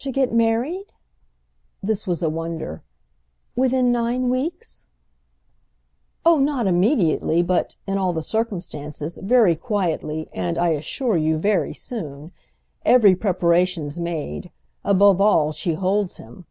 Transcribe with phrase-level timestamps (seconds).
[0.00, 4.88] "To get married?"—this was a wonder—"within nine weeks?"
[6.22, 12.30] "Oh not immediately, but—in all the circumstances—very quietly and, I assure you, very soon.
[12.84, 14.50] Every preparation's made.
[14.84, 16.44] Above all she holds him."